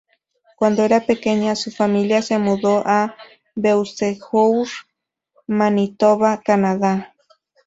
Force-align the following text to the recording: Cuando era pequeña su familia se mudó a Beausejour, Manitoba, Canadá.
Cuando 0.55 0.81
era 0.83 1.05
pequeña 1.05 1.55
su 1.55 1.69
familia 1.69 2.23
se 2.23 2.39
mudó 2.39 2.81
a 2.87 3.15
Beausejour, 3.55 4.67
Manitoba, 5.45 6.41
Canadá. 6.43 7.13